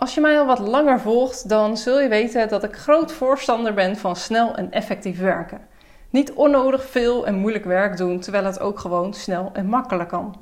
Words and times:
Als 0.00 0.14
je 0.14 0.20
mij 0.20 0.38
al 0.38 0.46
wat 0.46 0.58
langer 0.58 1.00
volgt, 1.00 1.48
dan 1.48 1.76
zul 1.76 2.00
je 2.00 2.08
weten 2.08 2.48
dat 2.48 2.64
ik 2.64 2.76
groot 2.76 3.12
voorstander 3.12 3.74
ben 3.74 3.96
van 3.96 4.16
snel 4.16 4.54
en 4.54 4.72
effectief 4.72 5.18
werken. 5.18 5.60
Niet 6.10 6.32
onnodig 6.32 6.84
veel 6.84 7.26
en 7.26 7.34
moeilijk 7.34 7.64
werk 7.64 7.96
doen, 7.96 8.20
terwijl 8.20 8.44
het 8.44 8.60
ook 8.60 8.78
gewoon 8.78 9.14
snel 9.14 9.50
en 9.52 9.66
makkelijk 9.66 10.08
kan. 10.08 10.36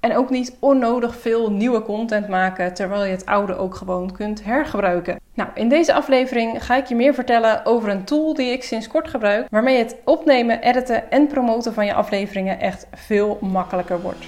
En 0.00 0.16
ook 0.16 0.30
niet 0.30 0.56
onnodig 0.60 1.16
veel 1.16 1.50
nieuwe 1.50 1.82
content 1.82 2.28
maken, 2.28 2.74
terwijl 2.74 3.04
je 3.04 3.10
het 3.10 3.26
oude 3.26 3.56
ook 3.56 3.74
gewoon 3.74 4.12
kunt 4.12 4.44
hergebruiken. 4.44 5.20
Nou, 5.34 5.48
in 5.54 5.68
deze 5.68 5.94
aflevering 5.94 6.64
ga 6.64 6.76
ik 6.76 6.86
je 6.86 6.94
meer 6.94 7.14
vertellen 7.14 7.66
over 7.66 7.88
een 7.88 8.04
tool 8.04 8.34
die 8.34 8.52
ik 8.52 8.62
sinds 8.62 8.88
kort 8.88 9.08
gebruik, 9.08 9.46
waarmee 9.50 9.78
het 9.78 9.96
opnemen, 10.04 10.60
editen 10.60 11.10
en 11.10 11.26
promoten 11.26 11.74
van 11.74 11.86
je 11.86 11.94
afleveringen 11.94 12.60
echt 12.60 12.86
veel 12.92 13.38
makkelijker 13.40 14.00
wordt. 14.00 14.24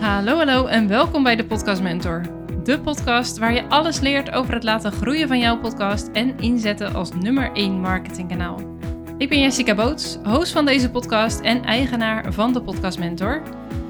Hallo, 0.00 0.36
hallo 0.36 0.66
en 0.66 0.88
welkom 0.88 1.22
bij 1.22 1.36
de 1.36 1.44
Podcast 1.44 1.82
Mentor. 1.82 2.45
De 2.66 2.80
podcast 2.80 3.38
waar 3.38 3.52
je 3.52 3.68
alles 3.68 4.00
leert 4.00 4.32
over 4.32 4.54
het 4.54 4.62
laten 4.62 4.92
groeien 4.92 5.28
van 5.28 5.38
jouw 5.38 5.58
podcast 5.58 6.08
en 6.12 6.38
inzetten 6.38 6.94
als 6.94 7.12
nummer 7.12 7.52
1 7.52 7.80
marketingkanaal. 7.80 8.60
Ik 9.18 9.28
ben 9.28 9.40
Jessica 9.40 9.74
Boots, 9.74 10.18
host 10.24 10.52
van 10.52 10.64
deze 10.64 10.90
podcast 10.90 11.40
en 11.40 11.64
eigenaar 11.64 12.32
van 12.32 12.52
de 12.52 12.62
Podcast 12.62 12.98
Mentor. 12.98 13.42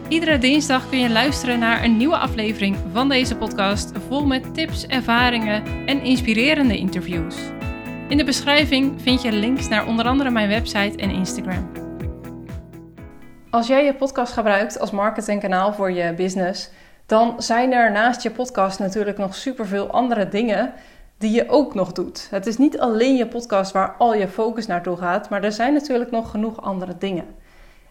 Iedere 0.08 0.38
dinsdag 0.38 0.88
kun 0.88 0.98
je 0.98 1.10
luisteren 1.10 1.58
naar 1.58 1.84
een 1.84 1.96
nieuwe 1.96 2.16
aflevering 2.16 2.76
van 2.92 3.08
deze 3.08 3.36
podcast, 3.36 3.92
vol 4.08 4.26
met 4.26 4.54
tips, 4.54 4.86
ervaringen 4.86 5.86
en 5.86 6.02
inspirerende 6.02 6.76
interviews. 6.76 7.36
In 8.08 8.16
de 8.16 8.24
beschrijving 8.24 9.02
vind 9.02 9.22
je 9.22 9.32
links 9.32 9.68
naar 9.68 9.86
onder 9.86 10.06
andere 10.06 10.30
mijn 10.30 10.48
website 10.48 10.96
en 10.96 11.10
Instagram. 11.10 11.70
Als 13.50 13.66
jij 13.66 13.84
je 13.84 13.94
podcast 13.94 14.32
gebruikt 14.32 14.78
als 14.78 14.90
marketingkanaal 14.90 15.72
voor 15.72 15.90
je 15.90 16.14
business, 16.14 16.70
dan 17.06 17.42
zijn 17.42 17.72
er 17.72 17.90
naast 17.90 18.22
je 18.22 18.30
podcast 18.30 18.78
natuurlijk 18.78 19.18
nog 19.18 19.34
superveel 19.34 19.90
andere 19.90 20.28
dingen 20.28 20.72
die 21.18 21.30
je 21.30 21.48
ook 21.48 21.74
nog 21.74 21.92
doet. 21.92 22.26
Het 22.30 22.46
is 22.46 22.56
niet 22.56 22.78
alleen 22.78 23.16
je 23.16 23.26
podcast 23.26 23.72
waar 23.72 23.94
al 23.98 24.14
je 24.14 24.28
focus 24.28 24.66
naartoe 24.66 24.96
gaat, 24.96 25.28
maar 25.28 25.44
er 25.44 25.52
zijn 25.52 25.72
natuurlijk 25.72 26.10
nog 26.10 26.30
genoeg 26.30 26.62
andere 26.62 26.98
dingen. 26.98 27.24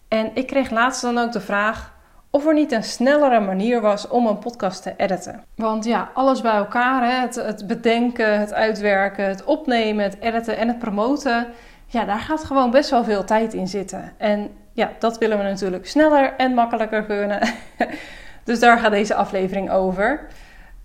En 0.07 0.31
ik 0.33 0.47
kreeg 0.47 0.69
laatst 0.69 1.01
dan 1.01 1.17
ook 1.17 1.31
de 1.31 1.41
vraag 1.41 1.93
of 2.29 2.45
er 2.45 2.53
niet 2.53 2.71
een 2.71 2.83
snellere 2.83 3.39
manier 3.39 3.81
was 3.81 4.07
om 4.07 4.27
een 4.27 4.39
podcast 4.39 4.83
te 4.83 4.93
editen. 4.97 5.43
Want 5.55 5.85
ja, 5.85 6.09
alles 6.13 6.41
bij 6.41 6.55
elkaar, 6.55 7.03
hè, 7.03 7.19
het, 7.21 7.35
het 7.35 7.67
bedenken, 7.67 8.39
het 8.39 8.53
uitwerken, 8.53 9.25
het 9.25 9.43
opnemen, 9.43 10.03
het 10.03 10.17
editen 10.19 10.57
en 10.57 10.67
het 10.67 10.79
promoten, 10.79 11.47
ja, 11.87 12.05
daar 12.05 12.19
gaat 12.19 12.43
gewoon 12.43 12.71
best 12.71 12.89
wel 12.89 13.03
veel 13.03 13.23
tijd 13.23 13.53
in 13.53 13.67
zitten. 13.67 14.13
En 14.17 14.49
ja, 14.73 14.91
dat 14.99 15.17
willen 15.17 15.37
we 15.37 15.43
natuurlijk 15.43 15.87
sneller 15.87 16.33
en 16.37 16.53
makkelijker 16.53 17.03
kunnen. 17.03 17.39
dus 18.45 18.59
daar 18.59 18.79
gaat 18.79 18.91
deze 18.91 19.15
aflevering 19.15 19.71
over. 19.71 20.27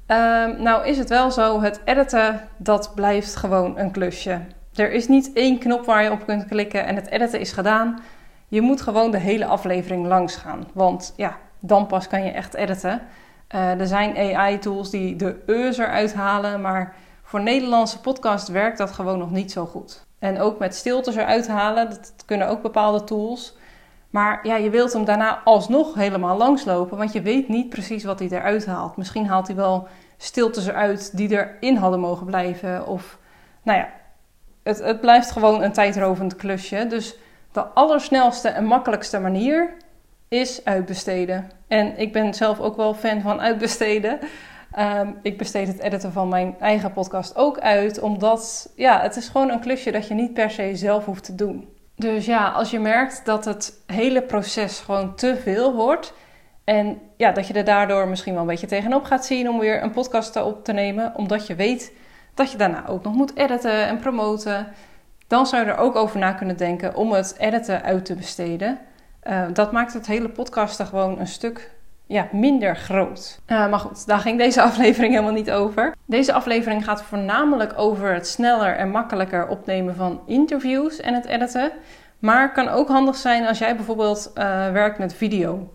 Um, 0.06 0.62
nou 0.62 0.86
is 0.86 0.98
het 0.98 1.08
wel 1.08 1.30
zo, 1.30 1.60
het 1.60 1.80
editen, 1.84 2.48
dat 2.56 2.92
blijft 2.94 3.36
gewoon 3.36 3.78
een 3.78 3.90
klusje. 3.90 4.40
Er 4.74 4.92
is 4.92 5.08
niet 5.08 5.30
één 5.32 5.58
knop 5.58 5.84
waar 5.84 6.02
je 6.02 6.10
op 6.10 6.26
kunt 6.26 6.44
klikken 6.44 6.86
en 6.86 6.96
het 6.96 7.08
editen 7.08 7.40
is 7.40 7.52
gedaan. 7.52 8.00
Je 8.48 8.60
moet 8.60 8.80
gewoon 8.80 9.10
de 9.10 9.18
hele 9.18 9.44
aflevering 9.44 10.06
langs 10.06 10.36
gaan. 10.36 10.68
Want 10.72 11.12
ja, 11.16 11.36
dan 11.58 11.86
pas 11.86 12.08
kan 12.08 12.24
je 12.24 12.30
echt 12.30 12.54
editen. 12.54 13.00
Uh, 13.54 13.80
er 13.80 13.86
zijn 13.86 14.36
AI-tools 14.36 14.90
die 14.90 15.16
de 15.16 15.36
eus 15.46 15.78
eruit 15.78 16.14
halen, 16.14 16.60
maar 16.60 16.94
voor 17.22 17.40
Nederlandse 17.40 18.00
podcast 18.00 18.48
werkt 18.48 18.78
dat 18.78 18.90
gewoon 18.90 19.18
nog 19.18 19.30
niet 19.30 19.52
zo 19.52 19.66
goed. 19.66 20.06
En 20.18 20.40
ook 20.40 20.58
met 20.58 20.74
stiltes 20.74 21.16
eruit 21.16 21.48
halen, 21.48 21.88
dat 21.88 22.12
kunnen 22.26 22.48
ook 22.48 22.62
bepaalde 22.62 23.04
tools. 23.04 23.56
Maar 24.10 24.46
ja, 24.46 24.56
je 24.56 24.70
wilt 24.70 24.92
hem 24.92 25.04
daarna 25.04 25.40
alsnog 25.44 25.94
helemaal 25.94 26.36
langslopen, 26.36 26.96
want 26.96 27.12
je 27.12 27.22
weet 27.22 27.48
niet 27.48 27.68
precies 27.68 28.04
wat 28.04 28.18
hij 28.18 28.28
eruit 28.28 28.66
haalt. 28.66 28.96
Misschien 28.96 29.26
haalt 29.26 29.46
hij 29.46 29.56
wel 29.56 29.88
stiltes 30.16 30.66
eruit 30.66 31.16
die 31.16 31.30
erin 31.30 31.76
hadden 31.76 32.00
mogen 32.00 32.26
blijven. 32.26 32.86
Of 32.86 33.18
nou 33.62 33.78
ja, 33.78 33.88
het, 34.62 34.78
het 34.78 35.00
blijft 35.00 35.30
gewoon 35.30 35.62
een 35.62 35.72
tijdrovend 35.72 36.36
klusje. 36.36 36.86
Dus 36.88 37.16
de 37.52 37.62
allersnelste 37.64 38.48
en 38.48 38.64
makkelijkste 38.64 39.18
manier 39.18 39.74
is 40.28 40.64
uitbesteden. 40.64 41.50
En 41.68 41.98
ik 41.98 42.12
ben 42.12 42.34
zelf 42.34 42.60
ook 42.60 42.76
wel 42.76 42.94
fan 42.94 43.20
van 43.20 43.40
uitbesteden. 43.40 44.18
Um, 44.78 45.18
ik 45.22 45.38
besteed 45.38 45.68
het 45.68 45.78
editen 45.78 46.12
van 46.12 46.28
mijn 46.28 46.56
eigen 46.60 46.92
podcast 46.92 47.36
ook 47.36 47.58
uit, 47.58 48.00
omdat 48.00 48.72
ja, 48.76 49.00
het 49.00 49.16
is 49.16 49.28
gewoon 49.28 49.50
een 49.50 49.60
klusje 49.60 49.90
dat 49.90 50.08
je 50.08 50.14
niet 50.14 50.34
per 50.34 50.50
se 50.50 50.76
zelf 50.76 51.04
hoeft 51.04 51.24
te 51.24 51.34
doen. 51.34 51.68
Dus 52.00 52.26
ja, 52.26 52.48
als 52.48 52.70
je 52.70 52.80
merkt 52.80 53.24
dat 53.24 53.44
het 53.44 53.82
hele 53.86 54.22
proces 54.22 54.80
gewoon 54.80 55.14
te 55.14 55.36
veel 55.36 55.74
wordt 55.74 56.12
en 56.64 57.00
ja, 57.16 57.32
dat 57.32 57.46
je 57.46 57.54
er 57.54 57.64
daardoor 57.64 58.08
misschien 58.08 58.32
wel 58.32 58.42
een 58.42 58.48
beetje 58.48 58.66
tegenop 58.66 59.04
gaat 59.04 59.26
zien 59.26 59.48
om 59.48 59.58
weer 59.58 59.82
een 59.82 59.90
podcast 59.90 60.36
op 60.36 60.64
te 60.64 60.72
nemen, 60.72 61.12
omdat 61.14 61.46
je 61.46 61.54
weet 61.54 61.92
dat 62.34 62.52
je 62.52 62.58
daarna 62.58 62.86
ook 62.86 63.04
nog 63.04 63.14
moet 63.14 63.36
editen 63.36 63.86
en 63.86 63.98
promoten, 63.98 64.72
dan 65.26 65.46
zou 65.46 65.64
je 65.64 65.70
er 65.70 65.76
ook 65.76 65.96
over 65.96 66.18
na 66.18 66.32
kunnen 66.32 66.56
denken 66.56 66.94
om 66.94 67.12
het 67.12 67.34
editen 67.38 67.82
uit 67.82 68.04
te 68.04 68.14
besteden. 68.14 68.78
Uh, 69.24 69.42
dat 69.52 69.72
maakt 69.72 69.92
het 69.92 70.06
hele 70.06 70.28
podcasten 70.28 70.86
gewoon 70.86 71.18
een 71.18 71.26
stuk 71.26 71.70
ja, 72.10 72.28
minder 72.32 72.76
groot. 72.76 73.40
Uh, 73.46 73.70
maar 73.70 73.78
goed, 73.78 74.06
daar 74.06 74.18
ging 74.18 74.38
deze 74.38 74.62
aflevering 74.70 75.12
helemaal 75.12 75.32
niet 75.32 75.50
over. 75.50 75.94
Deze 76.06 76.32
aflevering 76.32 76.84
gaat 76.84 77.02
voornamelijk 77.02 77.72
over 77.76 78.14
het 78.14 78.26
sneller 78.26 78.76
en 78.76 78.90
makkelijker 78.90 79.48
opnemen 79.48 79.94
van 79.94 80.20
interviews 80.26 81.00
en 81.00 81.14
het 81.14 81.26
editen. 81.26 81.72
Maar 82.18 82.52
kan 82.52 82.68
ook 82.68 82.88
handig 82.88 83.16
zijn 83.16 83.46
als 83.46 83.58
jij 83.58 83.76
bijvoorbeeld 83.76 84.30
uh, 84.34 84.44
werkt 84.72 84.98
met 84.98 85.14
video. 85.14 85.72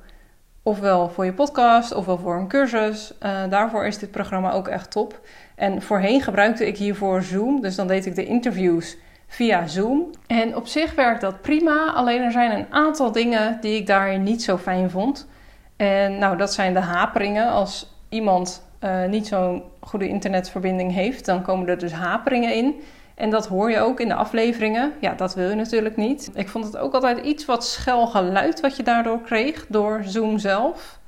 Ofwel 0.64 1.10
voor 1.10 1.26
je 1.26 1.34
podcast, 1.34 1.94
ofwel 1.94 2.18
voor 2.18 2.38
een 2.38 2.48
cursus. 2.48 3.14
Uh, 3.24 3.50
daarvoor 3.50 3.86
is 3.86 3.98
dit 3.98 4.12
programma 4.12 4.52
ook 4.52 4.68
echt 4.68 4.92
top. 4.92 5.20
En 5.56 5.82
voorheen 5.82 6.22
gebruikte 6.22 6.68
ik 6.68 6.78
hiervoor 6.78 7.24
Zoom. 7.24 7.62
Dus 7.62 7.76
dan 7.76 7.88
deed 7.88 8.06
ik 8.06 8.16
de 8.16 8.26
interviews 8.26 8.98
via 9.28 9.68
Zoom. 9.68 10.10
En 10.28 10.56
op 10.56 10.68
zich 10.68 10.96
werkt 10.96 11.22
dat 11.22 11.42
prima. 11.42 11.94
Alleen 11.94 12.22
er 12.22 12.32
zijn 12.32 12.52
een 12.52 12.68
aantal 12.70 13.12
dingen 13.12 13.58
die 13.62 13.76
ik 13.76 13.88
daarin 13.88 14.24
niet 14.24 14.44
zo 14.44 14.58
fijn 14.58 14.90
vond. 14.90 15.28
En 15.76 16.18
nou, 16.18 16.38
dat 16.38 16.54
zijn 16.54 16.74
de 16.74 16.80
haperingen. 16.80 17.50
Als 17.50 17.94
iemand 18.10 18.64
uh, 18.80 19.06
niet 19.06 19.28
zo'n 19.28 19.64
goede 19.80 20.08
internetverbinding 20.08 20.94
heeft, 20.94 21.26
dan 21.26 21.42
komen 21.42 21.68
er 21.68 21.78
dus 21.78 21.94
haperingen 21.94 22.54
in. 22.54 22.82
En 23.16 23.30
dat 23.30 23.48
hoor 23.48 23.72
je 23.72 23.80
ook 23.80 24.00
in 24.00 24.08
de 24.08 24.14
afleveringen. 24.14 24.94
Ja, 25.00 25.14
dat 25.14 25.36
wil 25.36 25.50
je 25.50 25.56
natuurlijk 25.56 25.98
niet. 25.98 26.32
Ik 26.34 26.50
vond 26.50 26.66
het 26.66 26.78
ook 26.78 26.94
altijd 26.94 27.18
iets 27.18 27.46
wat 27.46 27.66
schel 27.66 28.08
geluid 28.08 28.60
wat 28.60 28.76
je 28.76 28.84
daardoor 28.84 29.22
kreeg 29.22 29.66
door 29.70 30.02
Zoom 30.04 30.38
zelf. 30.38 31.00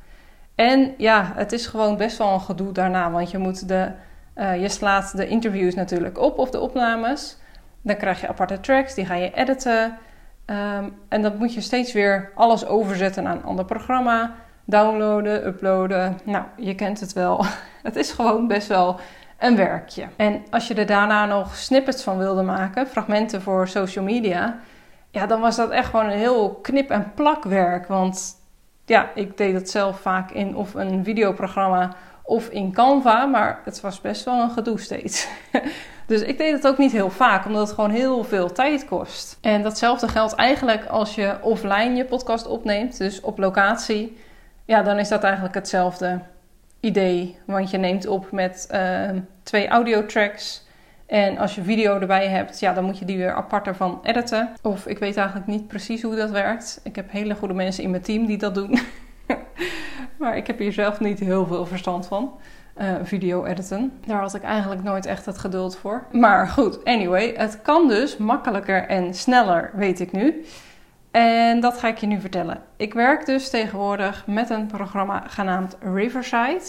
En 0.55 0.93
ja, 0.97 1.31
het 1.35 1.51
is 1.51 1.67
gewoon 1.67 1.97
best 1.97 2.17
wel 2.17 2.33
een 2.33 2.41
gedoe 2.41 2.71
daarna, 2.71 3.11
want 3.11 3.31
je 3.31 3.37
moet 3.37 3.67
de, 3.67 3.91
uh, 4.35 4.61
je 4.61 4.69
slaat 4.69 5.17
de 5.17 5.27
interviews 5.27 5.75
natuurlijk 5.75 6.19
op 6.19 6.37
of 6.37 6.49
de 6.49 6.59
opnames. 6.59 7.37
Dan 7.81 7.95
krijg 7.95 8.21
je 8.21 8.27
aparte 8.27 8.59
tracks, 8.59 8.93
die 8.93 9.05
ga 9.05 9.13
je 9.13 9.33
editen. 9.33 9.97
Um, 10.45 10.95
en 11.09 11.21
dan 11.21 11.37
moet 11.37 11.53
je 11.53 11.61
steeds 11.61 11.93
weer 11.93 12.31
alles 12.35 12.65
overzetten 12.65 13.23
naar 13.23 13.35
een 13.35 13.43
ander 13.43 13.65
programma 13.65 14.35
downloaden, 14.67 15.47
uploaden. 15.47 16.19
Nou, 16.23 16.43
je 16.57 16.75
kent 16.75 16.99
het 16.99 17.13
wel. 17.13 17.45
Het 17.83 17.95
is 17.95 18.11
gewoon 18.11 18.47
best 18.47 18.67
wel 18.67 18.99
een 19.37 19.55
werkje. 19.55 20.07
En 20.15 20.45
als 20.49 20.67
je 20.67 20.73
er 20.73 20.85
daarna 20.85 21.25
nog 21.25 21.55
snippets 21.55 22.03
van 22.03 22.17
wilde 22.17 22.41
maken, 22.41 22.87
fragmenten 22.87 23.41
voor 23.41 23.67
social 23.67 24.05
media, 24.05 24.59
ja, 25.11 25.25
dan 25.25 25.41
was 25.41 25.55
dat 25.55 25.69
echt 25.69 25.89
gewoon 25.89 26.05
een 26.05 26.17
heel 26.17 26.59
knip- 26.61 26.89
en 26.89 27.11
plakwerk. 27.15 27.87
Want 27.87 28.35
ja, 28.85 29.09
ik 29.15 29.37
deed 29.37 29.53
dat 29.53 29.69
zelf 29.69 29.99
vaak 29.99 30.31
in 30.31 30.55
of 30.55 30.73
een 30.73 31.03
videoprogramma 31.03 31.95
of 32.23 32.49
in 32.49 32.73
Canva, 32.73 33.25
maar 33.25 33.61
het 33.65 33.81
was 33.81 34.01
best 34.01 34.25
wel 34.25 34.41
een 34.41 34.51
gedoe 34.51 34.79
steeds. 34.79 35.27
Dus 36.07 36.21
ik 36.21 36.37
deed 36.37 36.51
het 36.51 36.67
ook 36.67 36.77
niet 36.77 36.91
heel 36.91 37.09
vaak, 37.09 37.45
omdat 37.45 37.67
het 37.67 37.75
gewoon 37.75 37.89
heel 37.89 38.23
veel 38.23 38.51
tijd 38.51 38.85
kost. 38.85 39.37
En 39.41 39.61
datzelfde 39.61 40.07
geldt 40.07 40.35
eigenlijk 40.35 40.85
als 40.85 41.15
je 41.15 41.37
offline 41.41 41.95
je 41.95 42.05
podcast 42.05 42.47
opneemt, 42.47 42.97
dus 42.97 43.21
op 43.21 43.37
locatie 43.37 44.17
ja, 44.67 44.83
dan 44.83 44.99
is 44.99 45.07
dat 45.07 45.23
eigenlijk 45.23 45.55
hetzelfde 45.55 46.19
idee. 46.79 47.37
Want 47.45 47.69
je 47.69 47.77
neemt 47.77 48.07
op 48.07 48.31
met 48.31 48.67
uh, 48.71 49.09
twee 49.43 49.67
audiotracks. 49.67 50.65
En 51.05 51.37
als 51.37 51.55
je 51.55 51.63
video 51.63 51.99
erbij 51.99 52.27
hebt, 52.27 52.59
ja, 52.59 52.73
dan 52.73 52.83
moet 52.83 52.99
je 52.99 53.05
die 53.05 53.17
weer 53.17 53.33
apart 53.33 53.67
ervan 53.67 53.99
editen. 54.03 54.49
Of 54.61 54.85
ik 54.85 54.99
weet 54.99 55.17
eigenlijk 55.17 55.47
niet 55.47 55.67
precies 55.67 56.01
hoe 56.01 56.15
dat 56.15 56.29
werkt. 56.29 56.79
Ik 56.83 56.95
heb 56.95 57.11
hele 57.11 57.35
goede 57.35 57.53
mensen 57.53 57.83
in 57.83 57.89
mijn 57.89 58.01
team 58.01 58.25
die 58.25 58.37
dat 58.37 58.55
doen. 58.55 58.79
maar 60.19 60.37
ik 60.37 60.47
heb 60.47 60.59
hier 60.59 60.73
zelf 60.73 60.99
niet 60.99 61.19
heel 61.19 61.45
veel 61.45 61.65
verstand 61.65 62.07
van. 62.07 62.39
Uh, 62.81 62.93
video 63.03 63.45
editen. 63.45 63.93
Daar 64.05 64.21
had 64.21 64.35
ik 64.35 64.43
eigenlijk 64.43 64.83
nooit 64.83 65.05
echt 65.05 65.25
het 65.25 65.37
geduld 65.37 65.77
voor. 65.77 66.03
Maar 66.11 66.47
goed, 66.47 66.85
anyway, 66.85 67.33
het 67.37 67.61
kan 67.61 67.87
dus 67.87 68.17
makkelijker 68.17 68.87
en 68.87 69.13
sneller, 69.13 69.71
weet 69.73 69.99
ik 69.99 70.11
nu. 70.11 70.45
En 71.17 71.59
dat 71.59 71.77
ga 71.77 71.87
ik 71.87 71.97
je 71.97 72.07
nu 72.07 72.19
vertellen. 72.19 72.61
Ik 72.75 72.93
werk 72.93 73.25
dus 73.25 73.49
tegenwoordig 73.49 74.23
met 74.27 74.49
een 74.49 74.65
programma 74.65 75.23
genaamd 75.27 75.77
Riverside. 75.79 76.63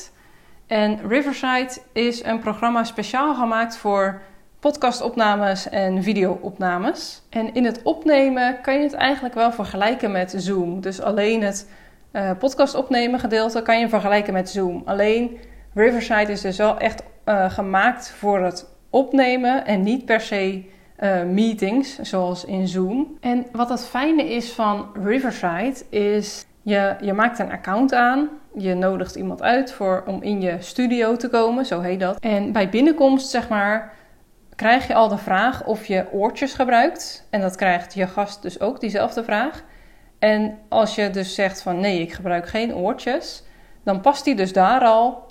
En 0.67 1.09
Riverside 1.09 1.81
is 1.93 2.25
een 2.25 2.39
programma 2.39 2.85
speciaal 2.85 3.35
gemaakt 3.35 3.77
voor 3.77 4.21
podcastopnames 4.61 5.69
en 5.69 6.03
videoopnames. 6.03 7.23
En 7.31 7.55
in 7.55 7.65
het 7.65 7.83
opnemen 7.83 8.61
kan 8.61 8.75
je 8.75 8.83
het 8.83 8.93
eigenlijk 8.93 9.35
wel 9.35 9.53
vergelijken 9.53 10.11
met 10.13 10.35
Zoom. 10.37 10.81
Dus 10.81 11.01
alleen 11.01 11.43
het 11.43 11.71
uh, 12.13 12.31
podcast 12.39 12.75
opnemen 12.75 13.21
gedeelte 13.21 13.63
kan 13.63 13.81
je 13.81 13.89
vergelijken 13.89 14.33
met 14.33 14.51
Zoom. 14.51 14.83
Alleen 14.85 15.39
Riverside 15.75 16.33
is 16.33 16.41
dus 16.41 16.57
wel 16.57 16.79
echt 16.79 17.03
uh, 17.25 17.51
gemaakt 17.51 18.11
voor 18.11 18.41
het 18.41 18.67
opnemen 18.91 19.67
en 19.67 19.83
niet 19.83 20.05
per 20.05 20.21
se 20.21 20.65
uh, 21.01 21.23
meetings, 21.23 21.99
zoals 21.99 22.45
in 22.45 22.69
Zoom. 22.69 23.17
En 23.21 23.47
wat 23.53 23.69
het 23.69 23.87
fijne 23.87 24.35
is 24.35 24.53
van 24.53 24.89
Riverside 25.05 25.85
is, 25.91 26.47
je, 26.63 26.97
je 27.01 27.13
maakt 27.13 27.39
een 27.39 27.51
account 27.53 27.95
aan, 27.95 28.29
je 28.55 28.75
nodigt 28.75 29.15
iemand 29.15 29.43
uit 29.43 29.73
voor, 29.73 30.05
om 30.07 30.23
in 30.23 30.41
je 30.41 30.57
studio 30.59 31.17
te 31.17 31.29
komen, 31.29 31.67
zo 31.67 31.81
heet 31.81 32.01
dat. 32.01 32.19
En 32.21 32.53
bij 32.53 32.69
binnenkomst, 32.69 33.31
zeg 33.31 33.49
maar, 33.49 33.95
krijg 34.55 34.87
je 34.87 34.95
al 34.95 35.09
de 35.09 35.19
vraag 35.19 35.65
of 35.65 35.87
je 35.87 36.13
oortjes 36.13 36.55
gebruikt. 36.55 37.27
En 37.31 37.41
dat 37.41 37.57
krijgt 37.57 37.95
je 37.95 38.07
gast 38.07 38.43
dus 38.43 38.61
ook, 38.61 38.81
diezelfde 38.81 39.25
vraag. 39.25 39.63
En 40.19 40.59
als 40.69 40.95
je 40.95 41.11
dus 41.11 41.35
zegt 41.35 41.63
van 41.63 41.81
nee, 41.81 42.01
ik 42.01 42.13
gebruik 42.13 42.49
geen 42.49 42.75
oortjes, 42.75 43.45
dan 43.85 44.01
past 44.01 44.25
hij 44.25 44.35
dus 44.35 44.53
daar 44.53 44.81
al 44.81 45.27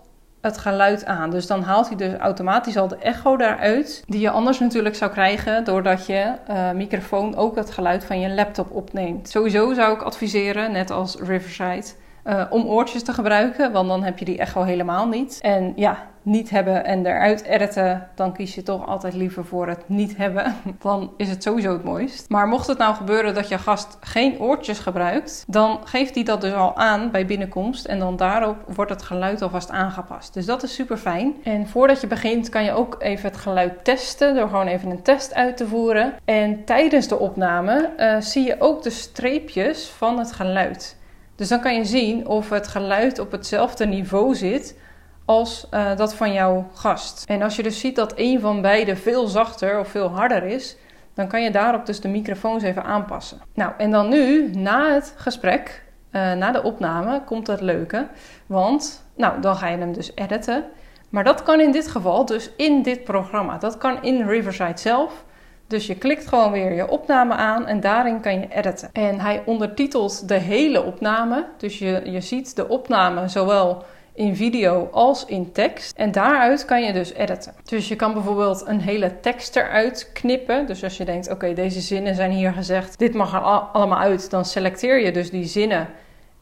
het 0.47 0.57
geluid 0.57 1.05
aan. 1.05 1.29
Dus 1.29 1.47
dan 1.47 1.63
haalt 1.63 1.87
hij 1.87 1.97
dus 1.97 2.13
automatisch 2.13 2.77
al 2.77 2.87
de 2.87 2.97
echo 2.97 3.37
daaruit, 3.37 4.03
die 4.07 4.19
je 4.19 4.29
anders 4.29 4.59
natuurlijk 4.59 4.95
zou 4.95 5.11
krijgen 5.11 5.63
doordat 5.63 6.05
je 6.05 6.31
uh, 6.49 6.71
microfoon 6.71 7.35
ook 7.35 7.55
het 7.55 7.71
geluid 7.71 8.05
van 8.05 8.19
je 8.19 8.29
laptop 8.29 8.71
opneemt. 8.71 9.29
Sowieso 9.29 9.73
zou 9.73 9.93
ik 9.93 10.01
adviseren, 10.01 10.71
net 10.71 10.91
als 10.91 11.15
Riverside, 11.15 11.87
uh, 12.27 12.43
om 12.49 12.65
oortjes 12.65 13.03
te 13.03 13.13
gebruiken, 13.13 13.71
want 13.71 13.87
dan 13.87 14.03
heb 14.03 14.19
je 14.19 14.25
die 14.25 14.37
echo 14.37 14.63
helemaal 14.63 15.07
niet. 15.07 15.39
En 15.41 15.73
ja, 15.75 16.07
niet 16.27 16.49
hebben 16.49 16.85
en 16.85 17.05
eruit 17.05 17.43
editen, 17.43 18.07
dan 18.15 18.33
kies 18.33 18.55
je 18.55 18.63
toch 18.63 18.87
altijd 18.87 19.13
liever 19.13 19.45
voor 19.45 19.67
het 19.67 19.83
niet 19.85 20.17
hebben. 20.17 20.55
Dan 20.79 21.11
is 21.17 21.29
het 21.29 21.43
sowieso 21.43 21.71
het 21.71 21.83
mooist. 21.83 22.29
Maar 22.29 22.47
mocht 22.47 22.67
het 22.67 22.77
nou 22.77 22.95
gebeuren 22.95 23.33
dat 23.33 23.47
je 23.47 23.57
gast 23.57 23.97
geen 23.99 24.39
oortjes 24.39 24.79
gebruikt, 24.79 25.43
dan 25.47 25.79
geeft 25.83 26.15
hij 26.15 26.23
dat 26.23 26.41
dus 26.41 26.53
al 26.53 26.75
aan 26.75 27.11
bij 27.11 27.25
binnenkomst 27.25 27.85
en 27.85 27.99
dan 27.99 28.15
daarop 28.15 28.57
wordt 28.67 28.91
het 28.91 29.01
geluid 29.01 29.41
alvast 29.41 29.69
aangepast. 29.69 30.33
Dus 30.33 30.45
dat 30.45 30.63
is 30.63 30.73
super 30.73 30.97
fijn. 30.97 31.35
En 31.43 31.67
voordat 31.67 32.01
je 32.01 32.07
begint 32.07 32.49
kan 32.49 32.63
je 32.63 32.71
ook 32.71 32.95
even 32.99 33.29
het 33.29 33.37
geluid 33.37 33.83
testen 33.83 34.35
door 34.35 34.49
gewoon 34.49 34.67
even 34.67 34.89
een 34.89 35.01
test 35.01 35.33
uit 35.33 35.57
te 35.57 35.67
voeren. 35.67 36.13
En 36.25 36.65
tijdens 36.65 37.07
de 37.07 37.19
opname 37.19 37.89
uh, 37.97 38.15
zie 38.19 38.45
je 38.45 38.55
ook 38.59 38.83
de 38.83 38.89
streepjes 38.89 39.87
van 39.89 40.19
het 40.19 40.31
geluid. 40.31 40.97
Dus 41.37 41.47
dan 41.47 41.59
kan 41.59 41.75
je 41.75 41.85
zien 41.85 42.27
of 42.27 42.49
het 42.49 42.67
geluid 42.67 43.19
op 43.19 43.31
hetzelfde 43.31 43.85
niveau 43.85 44.35
zit 44.35 44.75
als 45.25 45.67
uh, 45.71 45.95
dat 45.95 46.15
van 46.15 46.33
jouw 46.33 46.69
gast. 46.73 47.23
En 47.27 47.41
als 47.41 47.55
je 47.55 47.63
dus 47.63 47.79
ziet 47.79 47.95
dat 47.95 48.13
een 48.15 48.39
van 48.39 48.61
beide 48.61 48.95
veel 48.95 49.27
zachter 49.27 49.79
of 49.79 49.87
veel 49.87 50.09
harder 50.09 50.43
is, 50.43 50.77
dan 51.13 51.27
kan 51.27 51.43
je 51.43 51.51
daarop 51.51 51.85
dus 51.85 52.01
de 52.01 52.07
microfoons 52.07 52.63
even 52.63 52.83
aanpassen. 52.83 53.41
Nou, 53.53 53.71
en 53.77 53.91
dan 53.91 54.09
nu, 54.09 54.51
na 54.53 54.93
het 54.93 55.13
gesprek, 55.15 55.83
uh, 56.11 56.33
na 56.33 56.51
de 56.51 56.63
opname, 56.63 57.23
komt 57.23 57.47
het 57.47 57.61
leuke. 57.61 58.07
Want, 58.45 59.03
nou, 59.15 59.41
dan 59.41 59.55
ga 59.55 59.67
je 59.67 59.77
hem 59.77 59.93
dus 59.93 60.11
editen. 60.15 60.63
Maar 61.09 61.23
dat 61.23 61.43
kan 61.43 61.59
in 61.59 61.71
dit 61.71 61.87
geval 61.87 62.25
dus 62.25 62.51
in 62.57 62.81
dit 62.81 63.03
programma. 63.03 63.57
Dat 63.57 63.77
kan 63.77 64.03
in 64.03 64.27
Riverside 64.27 64.79
zelf. 64.79 65.25
Dus 65.67 65.87
je 65.87 65.95
klikt 65.95 66.27
gewoon 66.27 66.51
weer 66.51 66.73
je 66.73 66.89
opname 66.89 67.33
aan 67.33 67.65
en 67.65 67.79
daarin 67.79 68.21
kan 68.21 68.39
je 68.39 68.47
editen. 68.49 68.89
En 68.93 69.19
hij 69.19 69.43
ondertitelt 69.45 70.27
de 70.27 70.37
hele 70.37 70.83
opname. 70.83 71.45
Dus 71.57 71.79
je, 71.79 72.01
je 72.05 72.21
ziet 72.21 72.55
de 72.55 72.67
opname 72.67 73.27
zowel 73.27 73.83
in 74.13 74.35
video 74.35 74.89
als 74.91 75.25
in 75.25 75.51
tekst. 75.51 75.97
En 75.97 76.11
daaruit 76.11 76.65
kan 76.65 76.83
je 76.83 76.93
dus 76.93 77.13
editen. 77.13 77.53
Dus 77.63 77.87
je 77.87 77.95
kan 77.95 78.13
bijvoorbeeld 78.13 78.63
een 78.67 78.81
hele 78.81 79.19
tekst 79.19 79.55
eruit 79.55 80.09
knippen. 80.13 80.65
Dus 80.65 80.83
als 80.83 80.97
je 80.97 81.05
denkt, 81.05 81.31
oké, 81.31 81.53
deze 81.53 81.81
zinnen 81.81 82.15
zijn 82.15 82.31
hier 82.31 82.53
gezegd, 82.53 82.99
dit 82.99 83.13
mag 83.13 83.33
er 83.33 83.39
allemaal 83.39 83.99
uit, 83.99 84.29
dan 84.29 84.45
selecteer 84.45 85.03
je 85.03 85.11
dus 85.11 85.29
die 85.29 85.45
zinnen 85.45 85.87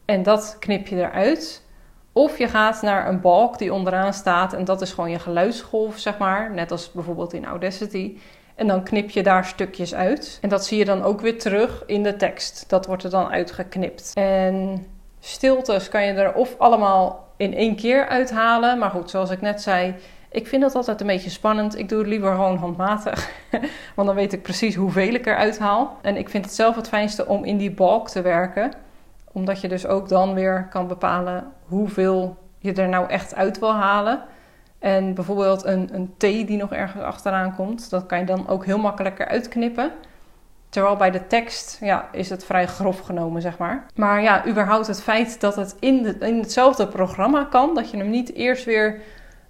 en 0.04 0.22
dat 0.22 0.56
knip 0.58 0.86
je 0.86 0.96
eruit. 0.96 1.64
Of 2.12 2.38
je 2.38 2.48
gaat 2.48 2.82
naar 2.82 3.08
een 3.08 3.20
balk 3.20 3.58
die 3.58 3.72
onderaan 3.72 4.12
staat 4.12 4.52
en 4.52 4.64
dat 4.64 4.82
is 4.82 4.92
gewoon 4.92 5.10
je 5.10 5.18
geluidsgolf, 5.18 5.98
zeg 5.98 6.18
maar. 6.18 6.54
Net 6.54 6.70
als 6.70 6.92
bijvoorbeeld 6.92 7.32
in 7.32 7.44
Audacity. 7.44 8.16
En 8.56 8.66
dan 8.66 8.82
knip 8.82 9.10
je 9.10 9.22
daar 9.22 9.44
stukjes 9.44 9.94
uit. 9.94 10.38
En 10.40 10.48
dat 10.48 10.64
zie 10.64 10.78
je 10.78 10.84
dan 10.84 11.02
ook 11.02 11.20
weer 11.20 11.38
terug 11.38 11.82
in 11.86 12.02
de 12.02 12.16
tekst. 12.16 12.64
Dat 12.68 12.86
wordt 12.86 13.04
er 13.04 13.10
dan 13.10 13.30
uitgeknipt. 13.30 14.10
En 14.14 14.86
stiltes 15.20 15.88
kan 15.88 16.04
je 16.04 16.12
er 16.12 16.34
of 16.34 16.54
allemaal 16.58 17.28
in 17.36 17.54
één 17.54 17.76
keer 17.76 18.08
uithalen. 18.08 18.78
Maar 18.78 18.90
goed, 18.90 19.10
zoals 19.10 19.30
ik 19.30 19.40
net 19.40 19.62
zei, 19.62 19.94
ik 20.30 20.46
vind 20.46 20.62
dat 20.62 20.74
altijd 20.74 21.00
een 21.00 21.06
beetje 21.06 21.30
spannend. 21.30 21.78
Ik 21.78 21.88
doe 21.88 21.98
het 21.98 22.08
liever 22.08 22.30
gewoon 22.30 22.56
handmatig. 22.56 23.30
Want 23.94 24.08
dan 24.08 24.16
weet 24.16 24.32
ik 24.32 24.42
precies 24.42 24.74
hoeveel 24.74 25.14
ik 25.14 25.26
eruit 25.26 25.58
haal. 25.58 25.98
En 26.02 26.16
ik 26.16 26.28
vind 26.28 26.44
het 26.44 26.54
zelf 26.54 26.76
het 26.76 26.88
fijnste 26.88 27.26
om 27.26 27.44
in 27.44 27.56
die 27.56 27.70
balk 27.70 28.08
te 28.08 28.22
werken. 28.22 28.72
Omdat 29.32 29.60
je 29.60 29.68
dus 29.68 29.86
ook 29.86 30.08
dan 30.08 30.34
weer 30.34 30.66
kan 30.70 30.86
bepalen 30.86 31.52
hoeveel 31.64 32.36
je 32.58 32.72
er 32.72 32.88
nou 32.88 33.08
echt 33.08 33.34
uit 33.34 33.58
wil 33.58 33.74
halen. 33.74 34.22
En 34.86 35.14
bijvoorbeeld 35.14 35.64
een, 35.64 35.88
een 35.92 36.14
T 36.16 36.20
die 36.20 36.56
nog 36.56 36.72
ergens 36.72 37.02
achteraan 37.02 37.54
komt, 37.54 37.90
dat 37.90 38.06
kan 38.06 38.18
je 38.18 38.24
dan 38.24 38.48
ook 38.48 38.64
heel 38.64 38.78
makkelijker 38.78 39.26
uitknippen. 39.26 39.90
Terwijl 40.68 40.96
bij 40.96 41.10
de 41.10 41.26
tekst 41.26 41.78
ja, 41.80 42.08
is 42.12 42.30
het 42.30 42.44
vrij 42.44 42.66
grof 42.66 43.00
genomen, 43.00 43.42
zeg 43.42 43.58
maar. 43.58 43.86
Maar 43.94 44.22
ja, 44.22 44.46
überhaupt 44.46 44.86
het 44.86 45.02
feit 45.02 45.40
dat 45.40 45.56
het 45.56 45.76
in, 45.80 46.02
de, 46.02 46.16
in 46.18 46.38
hetzelfde 46.38 46.86
programma 46.86 47.44
kan, 47.44 47.74
dat 47.74 47.90
je 47.90 47.96
hem 47.96 48.10
niet 48.10 48.34
eerst 48.34 48.64
weer 48.64 49.00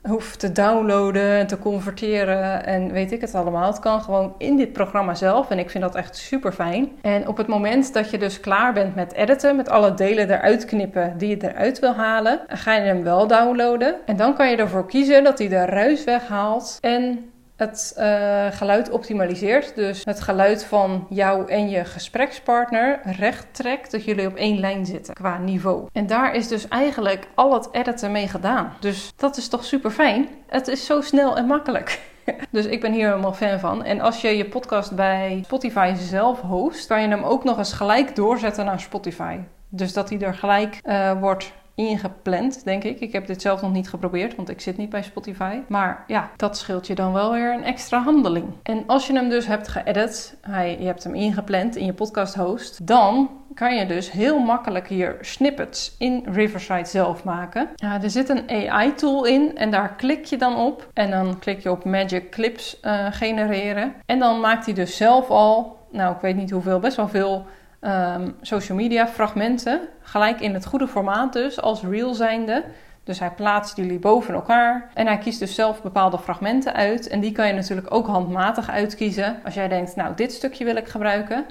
hoeft 0.09 0.39
te 0.39 0.53
downloaden 0.53 1.31
en 1.31 1.47
te 1.47 1.59
converteren 1.59 2.67
en 2.67 2.93
weet 2.93 3.13
ik 3.13 3.21
het 3.21 3.35
allemaal. 3.35 3.67
Het 3.67 3.79
kan 3.79 4.03
gewoon 4.03 4.35
in 4.39 4.57
dit 4.57 4.73
programma 4.73 5.15
zelf 5.15 5.51
en 5.51 5.59
ik 5.59 5.71
vind 5.71 5.85
dat 5.85 5.95
echt 5.95 6.17
super 6.17 6.53
fijn. 6.53 6.89
En 7.03 7.29
op 7.29 7.37
het 7.37 7.47
moment 7.47 7.93
dat 7.93 8.11
je 8.11 8.19
dus 8.19 8.41
klaar 8.41 8.73
bent 8.73 8.95
met 8.95 9.13
editen, 9.13 9.57
met 9.57 9.69
alle 9.69 9.95
delen 9.95 10.31
eruit 10.31 10.65
knippen 10.65 11.15
die 11.19 11.29
je 11.29 11.49
eruit 11.49 11.79
wil 11.79 11.95
halen, 11.95 12.41
ga 12.47 12.75
je 12.75 12.81
hem 12.81 13.03
wel 13.03 13.27
downloaden. 13.27 13.95
En 14.07 14.17
dan 14.17 14.35
kan 14.35 14.51
je 14.51 14.57
ervoor 14.57 14.87
kiezen 14.87 15.25
dat 15.25 15.39
hij 15.39 15.49
de 15.49 15.65
ruis 15.65 16.05
weghaalt 16.05 16.79
en 16.81 17.31
het 17.57 17.95
uh, 17.99 18.47
geluid 18.51 18.91
optimaliseert. 18.91 19.75
Dus 19.75 20.05
het 20.05 20.21
geluid 20.21 20.65
van 20.65 21.07
jou 21.09 21.51
en 21.51 21.69
je 21.69 21.85
gesprekspartner 21.85 23.01
recht 23.05 23.47
trekt 23.51 23.91
dat 23.91 24.05
jullie 24.05 24.27
op 24.27 24.35
één 24.37 24.59
lijn 24.59 24.87
zitten 24.87 25.15
qua 25.15 25.39
niveau. 25.39 25.87
En 25.93 26.07
daar 26.07 26.35
is 26.35 26.49
dus 26.49 26.69
eigenlijk 26.69 27.27
al 27.35 27.53
het 27.53 27.69
editen 27.73 28.13
mee 28.13 28.29
gedaan. 28.29 28.73
Dus 28.81 29.13
dat 29.17 29.37
is 29.37 29.49
toch 29.49 29.65
super 29.65 29.91
fijn. 29.91 30.29
Het 30.47 30.69
is 30.69 30.87
zo 30.87 31.01
snel 31.01 31.37
en 31.37 31.47
makkelijk. 31.47 32.01
Dus 32.51 32.65
ik 32.67 32.81
ben 32.81 32.93
hier 32.93 33.09
helemaal 33.09 33.33
fan 33.33 33.59
van. 33.59 33.85
En 33.85 34.01
als 34.01 34.21
je 34.21 34.37
je 34.37 34.45
podcast 34.45 34.95
bij 34.95 35.43
Spotify 35.45 35.95
zelf 35.97 36.41
host, 36.41 36.87
kan 36.87 37.03
je 37.03 37.09
hem 37.09 37.23
ook 37.23 37.45
nog 37.45 37.59
eens 37.59 37.73
gelijk 37.73 38.17
doorzetten 38.17 38.65
naar 38.65 38.81
Spotify. 38.81 39.39
Dus 39.69 39.93
dat 39.93 40.09
hij 40.09 40.21
er 40.21 40.35
gelijk 40.35 40.81
uh, 40.85 41.21
wordt 41.21 41.53
ingepland, 41.77 42.65
denk 42.65 42.85
ik. 42.85 43.01
Ik 43.01 43.13
heb 43.13 43.27
dit 43.27 43.43
zelf 43.43 43.63
nog 43.63 43.73
niet 43.73 43.89
geprobeerd, 43.89 44.35
want 44.37 44.49
ik 44.49 44.61
zit 44.61 44.77
niet 44.77 44.91
bij 44.91 45.03
Spotify. 45.03 45.59
Maar 45.69 46.05
ja, 46.07 46.31
dat 46.37 46.59
scheelt 46.59 46.87
je 46.87 46.95
dan 46.95 47.13
wel 47.13 47.33
weer 47.33 47.55
een 47.55 47.65
extra 47.65 48.03
handeling. 48.03 48.47
En 48.63 48.83
als 48.87 49.07
je 49.07 49.13
hem 49.13 49.29
dus 49.29 49.47
hebt 49.47 49.69
geëdit, 49.69 50.37
hij, 50.41 50.77
je 50.79 50.87
hebt 50.87 51.05
hem 51.05 51.15
ingepland 51.15 51.77
in 51.77 51.87
je 51.87 51.93
podcast 51.93 52.35
host, 52.35 52.87
dan 52.87 53.31
kan 53.55 53.77
je 53.77 53.87
dus 53.87 54.11
heel 54.11 54.39
makkelijk 54.39 54.89
hier 54.89 55.17
snippets 55.21 55.95
in 55.99 56.25
Riverside 56.27 56.85
zelf 56.85 57.25
maken. 57.25 57.69
Ja, 57.75 58.03
er 58.03 58.11
zit 58.11 58.29
een 58.29 58.51
AI-tool 58.51 59.25
in 59.25 59.57
en 59.57 59.71
daar 59.71 59.95
klik 59.97 60.25
je 60.25 60.37
dan 60.37 60.57
op. 60.57 60.89
En 60.93 61.11
dan 61.11 61.39
klik 61.39 61.61
je 61.61 61.71
op 61.71 61.85
Magic 61.85 62.31
Clips 62.31 62.79
uh, 62.83 63.07
genereren. 63.11 63.95
En 64.07 64.19
dan 64.19 64.41
maakt 64.41 64.65
hij 64.65 64.75
dus 64.75 64.97
zelf 64.97 65.29
al, 65.29 65.77
nou 65.91 66.15
ik 66.15 66.21
weet 66.21 66.37
niet 66.37 66.51
hoeveel, 66.51 66.79
best 66.79 66.97
wel 66.97 67.09
veel 67.09 67.47
um, 67.87 68.37
social 68.41 68.79
media 68.79 69.07
fragmenten. 69.07 69.81
Gelijk 70.01 70.41
in 70.41 70.55
het 70.55 70.67
goede 70.67 70.89
formaat 70.89 71.33
dus, 71.33 71.61
als 71.61 71.83
reel 71.83 72.15
zijnde. 72.15 72.65
Dus 73.05 73.19
hij 73.19 73.31
plaatst 73.31 73.77
jullie 73.77 73.99
boven 73.99 74.35
elkaar. 74.35 74.91
En 74.95 75.07
hij 75.07 75.19
kiest 75.19 75.39
dus 75.39 75.55
zelf 75.55 75.83
bepaalde 75.83 76.19
fragmenten 76.19 76.75
uit. 76.75 77.09
En 77.09 77.21
die 77.21 77.33
kan 77.33 77.47
je 77.47 77.53
natuurlijk 77.53 77.95
ook 77.95 78.07
handmatig 78.07 78.71
uitkiezen. 78.71 79.37
Als 79.45 79.55
jij 79.55 79.69
denkt, 79.69 79.97
nou 79.97 80.15
dit 80.15 80.33
stukje 80.33 80.65
wil 80.65 80.77
ik 80.77 80.89
gebruiken. 80.89 81.45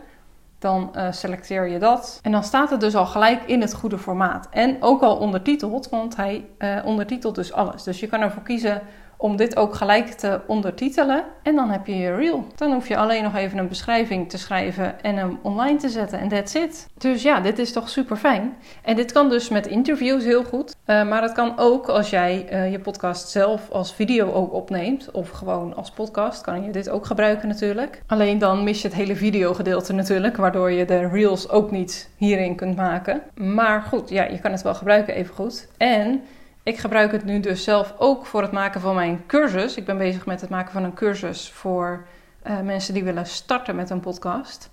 Dan 0.60 0.92
uh, 0.96 1.12
selecteer 1.12 1.68
je 1.68 1.80
dat. 1.80 2.20
En 2.22 2.32
dan 2.32 2.44
staat 2.44 2.70
het 2.70 2.80
dus 2.80 2.96
al 2.96 3.06
gelijk 3.06 3.44
in 3.46 3.62
het 3.62 3.74
goede 3.74 3.98
formaat. 3.98 4.48
En 4.52 4.78
ook 4.80 5.02
al 5.02 5.18
ondertiteld, 5.18 5.90
want 5.90 6.16
hij 6.16 6.46
uh, 6.60 6.78
ondertitelt 6.86 7.36
dus 7.36 7.54
alles. 7.54 7.84
Dus 7.84 8.00
je 8.00 8.08
kan 8.08 8.22
ervoor 8.22 8.44
kiezen 8.44 8.82
om 9.18 9.36
dit 9.36 9.56
ook 9.56 9.76
gelijk 9.76 10.08
te 10.08 10.42
ondertitelen. 10.48 11.24
En 11.44 11.56
dan 11.56 11.70
heb 11.70 11.88
je 11.88 11.98
je 11.98 12.16
reel. 12.16 12.48
Dan 12.56 12.72
hoef 12.72 12.88
je 12.88 12.98
alleen 12.98 13.24
nog 13.24 13.36
even 13.36 13.58
een 13.58 13.68
beschrijving 13.68 14.30
te 14.30 14.38
schrijven 14.38 15.04
en 15.04 15.16
hem 15.16 15.40
online 15.42 15.78
te 15.78 15.90
zetten. 15.90 16.20
En 16.20 16.28
that's 16.28 16.54
it. 16.54 16.88
Dus 16.98 17.22
ja, 17.22 17.40
dit 17.40 17.60
is 17.60 17.72
toch 17.72 17.90
super 17.90 18.18
fijn. 18.18 18.56
En 18.84 18.96
dit 18.96 19.12
kan 19.12 19.30
dus 19.30 19.50
met 19.50 19.68
interviews 19.68 20.24
heel 20.24 20.44
goed. 20.44 20.76
Uh, 20.86 21.08
maar 21.08 21.22
het 21.22 21.32
kan 21.32 21.54
ook 21.58 21.88
als 21.88 22.10
jij 22.10 22.48
uh, 22.52 22.72
je 22.72 22.80
podcast 22.80 23.30
zelf 23.30 23.70
als 23.72 23.94
video 23.94 24.32
ook 24.32 24.54
opneemt. 24.54 25.12
Of 25.12 25.30
gewoon 25.30 25.76
als 25.76 25.92
podcast 25.92 26.42
kan 26.42 26.64
je 26.64 26.72
dit 26.72 26.90
ook 26.90 27.06
gebruiken 27.06 27.48
natuurlijk. 27.48 28.02
Alleen 28.08 28.38
dan 28.38 28.64
mis 28.64 28.82
je 28.82 28.88
het 28.88 28.98
hele 28.98 29.16
videogedeelte 29.16 29.94
natuurlijk. 29.94 30.38
Waardoor 30.38 30.72
je 30.72 30.86
de 30.86 31.08
reels 31.08 31.50
ook 31.50 31.72
niet 31.72 32.10
hierin 32.18 32.56
kunt 32.56 32.76
maken. 32.76 33.22
Maar 33.36 33.82
goed, 33.82 34.10
ja, 34.10 34.24
je 34.24 34.40
kan 34.40 34.52
het 34.52 34.62
wel 34.62 34.76
gebruiken 34.76 35.14
even 35.14 35.36
goed. 35.36 35.68
En 35.78 36.24
ik 36.66 36.78
gebruik 36.78 37.12
het 37.12 37.26
nu 37.26 37.40
dus 37.40 37.64
zelf 37.64 37.94
ook 37.98 38.26
voor 38.26 38.42
het 38.42 38.52
maken 38.52 38.82
van 38.82 38.96
mijn 38.96 39.24
cursus. 39.28 39.76
Ik 39.76 39.86
ben 39.86 39.98
bezig 39.98 40.26
met 40.26 40.42
het 40.42 40.50
maken 40.50 40.72
van 40.72 40.84
een 40.84 40.94
cursus 40.94 41.50
voor 41.50 42.06
uh, 42.48 42.60
mensen 42.60 42.94
die 42.94 43.04
willen 43.04 43.26
starten 43.26 43.76
met 43.76 43.90
een 43.90 44.00
podcast. 44.00 44.70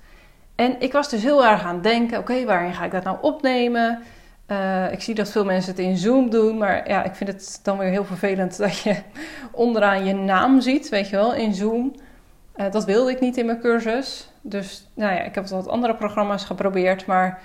En 0.54 0.80
ik 0.80 0.92
was 0.92 1.10
dus 1.10 1.22
heel 1.22 1.44
erg 1.44 1.64
aan 1.64 1.74
het 1.74 1.82
denken: 1.82 2.18
oké, 2.18 2.44
waarin 2.44 2.74
ga 2.74 2.84
ik 2.84 2.90
dat 2.90 3.04
nou 3.04 3.16
opnemen? 3.20 4.02
Eh, 4.46 4.92
ik 4.92 5.00
zie 5.00 5.14
dat 5.14 5.30
veel 5.30 5.44
mensen 5.44 5.70
het 5.70 5.80
in 5.80 5.96
Zoom 5.96 6.30
doen, 6.30 6.58
maar 6.58 6.88
ja, 6.88 7.02
ik 7.04 7.14
vind 7.14 7.30
het 7.30 7.60
dan 7.62 7.78
weer 7.78 7.88
heel 7.88 8.04
vervelend 8.04 8.56
dat 8.58 8.78
je 8.78 8.96
onderaan 9.52 10.04
je 10.04 10.14
naam 10.14 10.60
ziet, 10.60 10.88
weet 10.88 11.08
je 11.08 11.16
wel, 11.16 11.34
in 11.34 11.54
Zoom. 11.54 11.94
Uh, 12.56 12.70
dat 12.70 12.84
wilde 12.84 13.10
ik 13.10 13.20
niet 13.20 13.36
in 13.36 13.46
mijn 13.46 13.60
cursus. 13.60 14.30
Dus 14.40 14.88
nou 14.94 15.14
ja, 15.14 15.20
ik 15.20 15.34
heb 15.34 15.46
wat 15.46 15.68
andere 15.68 15.94
programma's 15.94 16.44
geprobeerd, 16.44 17.06
maar 17.06 17.40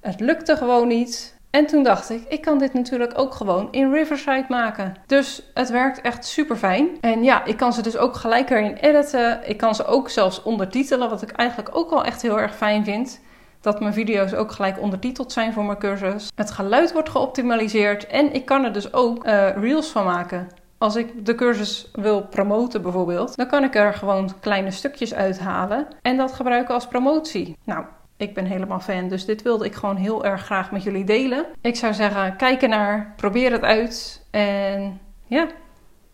het 0.00 0.20
lukte 0.20 0.56
gewoon 0.56 0.88
niet. 0.88 1.40
En 1.52 1.66
toen 1.66 1.82
dacht 1.82 2.10
ik, 2.10 2.24
ik 2.28 2.40
kan 2.40 2.58
dit 2.58 2.72
natuurlijk 2.72 3.18
ook 3.18 3.34
gewoon 3.34 3.68
in 3.70 3.92
Riverside 3.92 4.44
maken. 4.48 4.94
Dus 5.06 5.50
het 5.54 5.70
werkt 5.70 6.00
echt 6.00 6.26
super 6.26 6.56
fijn. 6.56 6.88
En 7.00 7.22
ja, 7.24 7.44
ik 7.44 7.56
kan 7.56 7.72
ze 7.72 7.82
dus 7.82 7.96
ook 7.96 8.16
gelijk 8.16 8.50
erin 8.50 8.74
editen. 8.74 9.40
Ik 9.48 9.56
kan 9.56 9.74
ze 9.74 9.84
ook 9.84 10.10
zelfs 10.10 10.42
ondertitelen, 10.42 11.10
wat 11.10 11.22
ik 11.22 11.30
eigenlijk 11.30 11.76
ook 11.76 11.90
wel 11.90 12.04
echt 12.04 12.22
heel 12.22 12.40
erg 12.40 12.56
fijn 12.56 12.84
vind. 12.84 13.20
Dat 13.60 13.80
mijn 13.80 13.92
video's 13.92 14.32
ook 14.34 14.52
gelijk 14.52 14.80
ondertiteld 14.80 15.32
zijn 15.32 15.52
voor 15.52 15.64
mijn 15.64 15.78
cursus. 15.78 16.30
Het 16.34 16.50
geluid 16.50 16.92
wordt 16.92 17.08
geoptimaliseerd 17.08 18.06
en 18.06 18.32
ik 18.32 18.44
kan 18.44 18.64
er 18.64 18.72
dus 18.72 18.92
ook 18.92 19.26
uh, 19.26 19.56
reels 19.56 19.88
van 19.88 20.04
maken. 20.04 20.48
Als 20.78 20.96
ik 20.96 21.26
de 21.26 21.34
cursus 21.34 21.90
wil 21.92 22.22
promoten 22.22 22.82
bijvoorbeeld, 22.82 23.36
dan 23.36 23.46
kan 23.46 23.64
ik 23.64 23.74
er 23.74 23.94
gewoon 23.94 24.32
kleine 24.40 24.70
stukjes 24.70 25.14
uithalen 25.14 25.86
en 26.02 26.16
dat 26.16 26.32
gebruiken 26.32 26.74
als 26.74 26.86
promotie. 26.86 27.56
Nou, 27.64 27.84
ik 28.22 28.34
ben 28.34 28.44
helemaal 28.44 28.80
fan, 28.80 29.08
dus 29.08 29.24
dit 29.24 29.42
wilde 29.42 29.64
ik 29.64 29.74
gewoon 29.74 29.96
heel 29.96 30.24
erg 30.24 30.44
graag 30.44 30.70
met 30.70 30.82
jullie 30.82 31.04
delen. 31.04 31.46
Ik 31.60 31.76
zou 31.76 31.94
zeggen, 31.94 32.36
kijk 32.36 32.62
ernaar, 32.62 33.12
probeer 33.16 33.52
het 33.52 33.62
uit 33.62 34.26
en 34.30 35.00
ja, 35.26 35.46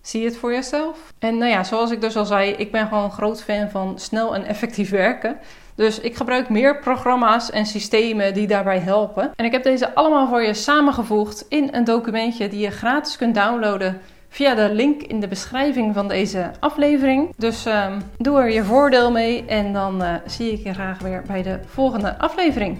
zie 0.01 0.25
het 0.25 0.37
voor 0.37 0.53
jezelf. 0.53 1.13
En 1.19 1.39
nou 1.39 1.51
ja, 1.51 1.65
zoals 1.65 1.91
ik 1.91 2.01
dus 2.01 2.17
al 2.17 2.25
zei, 2.25 2.51
ik 2.51 2.73
ben 2.73 2.87
gewoon 2.87 3.11
groot 3.11 3.43
fan 3.43 3.71
van 3.71 3.99
snel 3.99 4.35
en 4.35 4.45
effectief 4.45 4.91
werken. 4.91 5.39
Dus 5.75 6.01
ik 6.01 6.17
gebruik 6.17 6.49
meer 6.49 6.79
programma's 6.79 7.51
en 7.51 7.67
systemen 7.67 8.35
die 8.35 8.47
daarbij 8.47 8.79
helpen. 8.79 9.31
En 9.37 9.45
ik 9.45 9.53
heb 9.53 9.63
deze 9.63 9.95
allemaal 9.95 10.29
voor 10.29 10.43
je 10.43 10.55
samengevoegd 10.55 11.47
in 11.49 11.69
een 11.73 11.85
documentje 11.85 12.49
die 12.49 12.61
je 12.61 12.71
gratis 12.71 13.17
kunt 13.17 13.35
downloaden 13.35 14.01
via 14.29 14.55
de 14.55 14.75
link 14.75 15.03
in 15.03 15.21
de 15.21 15.29
beschrijving 15.29 15.95
van 15.95 16.09
deze 16.09 16.51
aflevering. 16.61 17.35
Dus 17.37 17.67
um, 17.67 18.03
doe 18.17 18.41
er 18.41 18.51
je 18.51 18.65
voordeel 18.65 19.11
mee 19.11 19.45
en 19.45 19.73
dan 19.73 20.03
uh, 20.03 20.15
zie 20.27 20.53
ik 20.53 20.65
je 20.65 20.75
graag 20.75 20.99
weer 20.99 21.23
bij 21.27 21.43
de 21.43 21.59
volgende 21.67 22.19
aflevering. 22.19 22.79